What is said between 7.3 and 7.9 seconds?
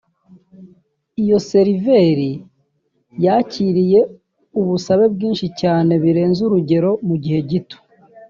gito